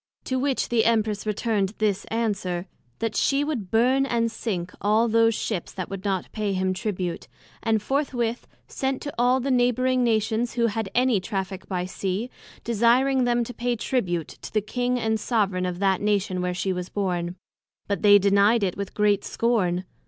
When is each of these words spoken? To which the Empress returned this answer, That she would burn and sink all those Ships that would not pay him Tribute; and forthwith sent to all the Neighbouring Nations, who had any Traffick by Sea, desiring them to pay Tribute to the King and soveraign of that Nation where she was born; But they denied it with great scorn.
To 0.23 0.39
which 0.39 0.69
the 0.69 0.83
Empress 0.85 1.27
returned 1.27 1.75
this 1.77 2.05
answer, 2.05 2.65
That 2.97 3.15
she 3.15 3.43
would 3.43 3.69
burn 3.69 4.07
and 4.07 4.31
sink 4.31 4.73
all 4.81 5.07
those 5.07 5.35
Ships 5.35 5.71
that 5.73 5.89
would 5.91 6.03
not 6.03 6.31
pay 6.31 6.53
him 6.53 6.73
Tribute; 6.73 7.27
and 7.61 7.83
forthwith 7.83 8.47
sent 8.67 9.03
to 9.03 9.13
all 9.19 9.39
the 9.39 9.51
Neighbouring 9.51 10.03
Nations, 10.03 10.53
who 10.53 10.65
had 10.65 10.89
any 10.95 11.19
Traffick 11.21 11.67
by 11.67 11.85
Sea, 11.85 12.31
desiring 12.63 13.25
them 13.25 13.43
to 13.43 13.53
pay 13.53 13.75
Tribute 13.75 14.29
to 14.29 14.51
the 14.51 14.59
King 14.59 14.99
and 14.99 15.19
soveraign 15.19 15.67
of 15.67 15.77
that 15.77 16.01
Nation 16.01 16.41
where 16.41 16.55
she 16.55 16.73
was 16.73 16.89
born; 16.89 17.35
But 17.87 18.01
they 18.01 18.17
denied 18.17 18.63
it 18.63 18.75
with 18.75 18.95
great 18.95 19.23
scorn. 19.23 19.83